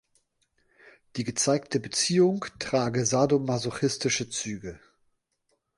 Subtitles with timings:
[1.15, 4.79] Die gezeigte Beziehung trage sadomasochistische Züge.